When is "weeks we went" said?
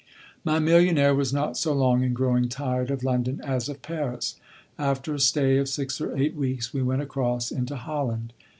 6.35-7.03